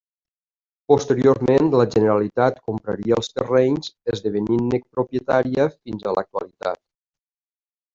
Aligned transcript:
Posteriorment, 0.91 1.69
la 1.81 1.85
Generalitat 1.97 2.59
compraria 2.71 3.19
els 3.21 3.31
terrenys 3.37 3.95
esdevenint-ne 4.17 4.83
propietària 4.99 5.71
fins 5.81 6.09
a 6.13 6.19
l'actualitat. 6.21 6.87